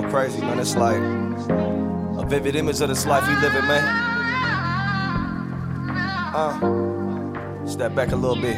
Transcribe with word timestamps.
crazy, 0.00 0.40
man. 0.40 0.58
It's 0.58 0.74
like 0.74 0.96
a 0.96 2.24
vivid 2.26 2.56
image 2.56 2.80
of 2.80 2.88
this 2.88 3.04
life 3.04 3.28
we 3.28 3.34
living, 3.34 3.66
man. 3.66 3.84
Uh, 6.34 7.66
step 7.66 7.94
back 7.94 8.12
a 8.12 8.16
little 8.16 8.40
bit. 8.40 8.56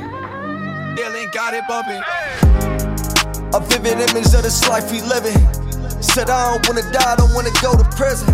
Dilly 0.94 1.26
got 1.32 1.54
it 1.54 1.64
bumping. 1.66 2.00
A 3.52 3.60
vivid 3.66 4.10
image 4.10 4.32
of 4.34 4.42
this 4.44 4.68
life 4.68 4.92
we 4.92 5.00
living. 5.02 5.36
Said 6.00 6.30
I 6.30 6.52
don't 6.52 6.68
wanna 6.68 6.92
die, 6.92 7.16
don't 7.16 7.34
wanna 7.34 7.50
go 7.60 7.76
to 7.76 7.84
prison. 7.96 8.28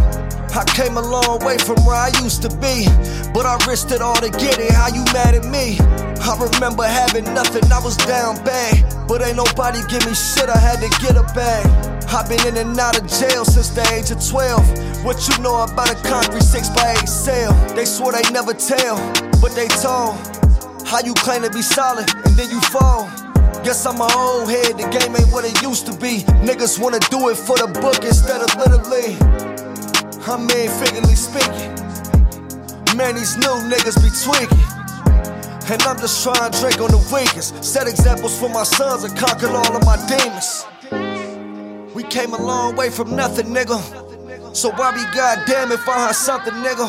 I 0.53 0.65
came 0.67 0.97
a 0.99 1.01
long 1.01 1.39
way 1.45 1.57
from 1.57 1.77
where 1.87 1.97
I 1.97 2.09
used 2.23 2.43
to 2.43 2.51
be, 2.59 2.85
but 3.33 3.47
I 3.47 3.57
risked 3.67 3.93
it 3.93 4.03
all 4.03 4.17
to 4.17 4.29
get 4.29 4.59
it. 4.59 4.73
How 4.73 4.89
you 4.89 5.05
mad 5.15 5.35
at 5.35 5.45
me? 5.47 5.79
I 6.21 6.37
remember 6.53 6.83
having 6.83 7.25
nothing, 7.33 7.65
I 7.73 7.81
was 7.81 7.97
down 7.97 8.37
bad, 8.45 9.00
but 9.11 9.27
ain't 9.27 9.37
nobody 9.37 9.81
give 9.89 10.07
me 10.07 10.15
shit. 10.15 10.49
I 10.49 10.57
had 10.57 10.79
to 10.79 10.89
get 11.03 11.19
a 11.19 11.27
bag. 11.35 11.67
I've 12.15 12.29
been 12.29 12.47
in 12.47 12.57
and 12.57 12.79
out 12.79 12.95
of 12.95 13.11
jail 13.11 13.45
since 13.45 13.71
the 13.71 13.83
age 13.91 14.15
of 14.15 14.23
12. 14.23 15.05
What 15.05 15.19
you 15.27 15.35
know 15.43 15.67
about 15.67 15.91
a 15.91 15.99
concrete 16.07 16.47
6 16.47 16.69
by 16.71 16.95
8 17.03 17.09
cell? 17.09 17.53
They 17.75 17.85
swore 17.85 18.13
they 18.13 18.23
never 18.31 18.55
tell, 18.55 19.03
but 19.43 19.51
they 19.59 19.67
told. 19.83 20.15
How 20.87 21.03
you 21.03 21.13
claim 21.15 21.43
to 21.43 21.51
be 21.51 21.61
solid 21.61 22.07
and 22.25 22.39
then 22.39 22.51
you 22.51 22.61
fall? 22.71 23.11
Guess 23.67 23.85
I'm 23.85 23.99
my 23.99 24.07
old 24.15 24.49
head, 24.49 24.79
the 24.79 24.87
game 24.95 25.11
ain't 25.19 25.33
what 25.35 25.45
it 25.45 25.61
used 25.61 25.87
to 25.87 25.93
be. 25.99 26.23
Niggas 26.47 26.79
wanna 26.79 27.01
do 27.11 27.31
it 27.31 27.37
for 27.37 27.59
the 27.59 27.67
book 27.67 28.05
instead 28.07 28.39
of 28.39 28.55
literally. 28.63 29.19
I 30.23 30.39
mean, 30.39 30.71
figuratively 30.79 31.19
speaking. 31.19 31.75
Man, 32.95 33.17
these 33.19 33.37
new 33.43 33.59
niggas 33.67 33.99
be 33.99 34.11
tweaking. 34.23 34.80
And 35.71 35.81
I'm 35.85 35.97
just 35.99 36.25
trying 36.25 36.51
to 36.51 36.59
drink 36.59 36.81
on 36.81 36.91
the 36.91 36.99
weakest. 37.15 37.63
Set 37.63 37.87
examples 37.87 38.37
for 38.37 38.49
my 38.49 38.65
sons 38.65 39.05
and 39.05 39.17
conquer 39.17 39.47
all 39.47 39.77
of 39.77 39.85
my 39.85 39.97
demons. 40.09 40.67
We 41.95 42.03
came 42.03 42.35
a 42.35 42.43
long 42.43 42.75
way 42.75 42.91
from 42.91 43.15
nothing, 43.15 43.47
nigga. 43.55 43.79
So 44.57 44.71
why 44.73 44.91
be 44.91 45.05
goddamn 45.15 45.71
if 45.71 45.89
I 45.89 46.07
had 46.07 46.17
something, 46.17 46.55
nigga? 46.55 46.89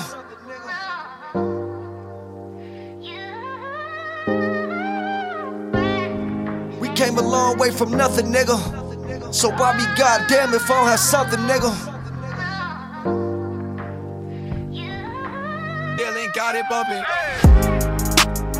We 6.80 6.90
came 6.96 7.20
a 7.20 7.22
long 7.22 7.60
way 7.60 7.70
from 7.70 7.96
nothing, 7.96 8.34
nigga. 8.34 9.32
So 9.32 9.52
why 9.52 9.78
be 9.78 9.86
goddamn 9.96 10.56
if 10.56 10.72
I 10.72 10.80
don't 10.80 10.88
have 10.88 11.00
something, 11.00 11.40
nigga? 11.42 11.72
Dilly 15.98 16.28
got 16.34 16.56
it 16.56 16.66
bumping. 16.68 17.71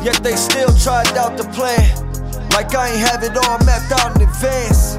Yet 0.04 0.22
they 0.22 0.34
still 0.34 0.72
tried 0.78 1.16
out 1.16 1.38
the 1.38 1.44
plan. 1.54 1.86
Like 2.50 2.74
I 2.74 2.90
ain't 2.90 2.98
have 2.98 3.22
it 3.22 3.36
all 3.36 3.58
mapped 3.64 3.92
out 3.92 4.16
in 4.16 4.22
advance. 4.22 4.96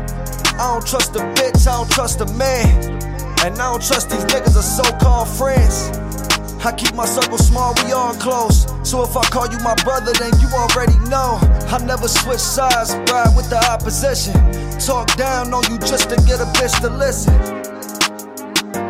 I 0.55 0.73
don't 0.73 0.87
trust 0.87 1.15
a 1.15 1.19
bitch, 1.35 1.67
I 1.67 1.77
don't 1.77 1.91
trust 1.91 2.21
a 2.21 2.25
man. 2.33 3.01
And 3.43 3.59
I 3.59 3.71
don't 3.71 3.83
trust 3.83 4.09
these 4.09 4.23
niggas 4.25 4.55
are 4.55 4.61
so 4.61 4.83
called 4.99 5.27
friends. 5.27 5.91
I 6.65 6.71
keep 6.71 6.95
my 6.95 7.05
circle 7.05 7.37
small, 7.37 7.75
we 7.83 7.91
all 7.91 8.13
close. 8.13 8.65
So 8.89 9.03
if 9.03 9.17
I 9.17 9.23
call 9.23 9.51
you 9.51 9.59
my 9.59 9.75
brother, 9.83 10.13
then 10.13 10.31
you 10.39 10.47
already 10.55 10.97
know. 11.09 11.37
I 11.67 11.83
never 11.85 12.07
switch 12.07 12.39
sides, 12.39 12.95
ride 13.11 13.35
with 13.35 13.49
the 13.49 13.59
opposition. 13.69 14.33
Talk 14.79 15.13
down 15.17 15.53
on 15.53 15.63
you 15.69 15.79
just 15.79 16.09
to 16.11 16.15
get 16.23 16.39
a 16.39 16.45
bitch 16.55 16.79
to 16.79 16.89
listen. 16.89 17.62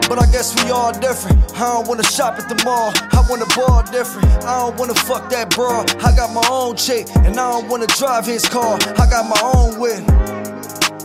But 0.07 0.21
I 0.21 0.25
guess 0.31 0.53
we 0.63 0.71
all 0.71 0.91
different. 0.91 1.39
I 1.55 1.73
don't 1.73 1.87
wanna 1.87 2.03
shop 2.03 2.39
at 2.39 2.49
the 2.49 2.61
mall, 2.63 2.93
I 3.11 3.25
wanna 3.29 3.45
ball 3.55 3.83
different. 3.91 4.27
I 4.43 4.59
don't 4.59 4.77
wanna 4.77 4.95
fuck 4.95 5.29
that 5.29 5.49
bra. 5.55 5.85
I 6.03 6.15
got 6.15 6.33
my 6.33 6.45
own 6.49 6.75
chick, 6.75 7.07
and 7.23 7.39
I 7.39 7.51
don't 7.51 7.69
wanna 7.69 7.87
drive 7.87 8.25
his 8.25 8.47
car. 8.47 8.77
I 8.97 9.05
got 9.09 9.25
my 9.27 9.41
own 9.41 9.79
whip. 9.79 10.03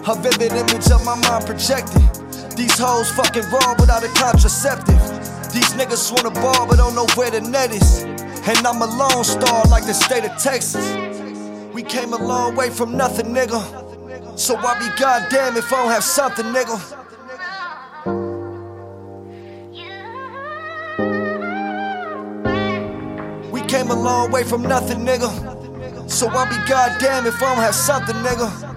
A 0.06 0.14
vivid 0.14 0.52
image 0.52 0.90
of 0.90 1.04
my 1.04 1.14
mind 1.14 1.46
projected. 1.46 2.02
These 2.56 2.78
hoes 2.78 3.10
fucking 3.12 3.44
raw 3.50 3.74
without 3.78 4.02
a 4.02 4.08
contraceptive. 4.08 5.00
These 5.52 5.72
niggas 5.78 6.10
wanna 6.10 6.30
ball 6.30 6.66
but 6.66 6.76
don't 6.76 6.94
know 6.94 7.06
where 7.14 7.30
the 7.30 7.40
net 7.40 7.72
is. 7.72 8.02
And 8.02 8.66
I'm 8.66 8.82
a 8.82 8.86
lone 8.86 9.24
star 9.24 9.64
like 9.66 9.84
the 9.84 9.94
state 9.94 10.24
of 10.24 10.36
Texas. 10.42 10.84
We 11.72 11.82
came 11.82 12.14
a 12.14 12.18
long 12.18 12.56
way 12.56 12.70
from 12.70 12.96
nothing, 12.96 13.34
nigga. 13.34 13.62
So 14.38 14.56
I 14.56 14.78
be 14.78 14.88
goddamn 14.98 15.56
if 15.56 15.72
I 15.72 15.76
don't 15.82 15.90
have 15.90 16.04
something, 16.04 16.46
nigga. 16.46 16.97
Came 23.68 23.90
a 23.90 23.94
long 23.94 24.30
way 24.30 24.42
from 24.44 24.62
nothing, 24.62 25.00
nigga. 25.00 26.10
So 26.10 26.26
I'll 26.28 26.48
be 26.48 26.56
goddamn 26.68 27.26
if 27.26 27.42
I 27.42 27.54
don't 27.54 27.62
have 27.62 27.74
something, 27.74 28.16
nigga. 28.16 28.67